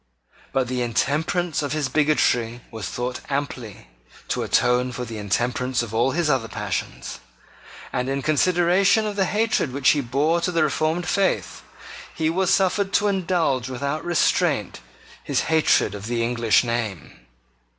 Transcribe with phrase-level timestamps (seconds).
[0.51, 3.87] But the intemperance of his bigotry was thought amply
[4.29, 7.19] to atone for the intemperance of all his other passions;
[7.93, 11.61] and, in consideration of the hatred which he bore to the reformed faith,
[12.15, 14.79] he was suffered to indulge without restraint
[15.23, 17.19] his hatred of the English name.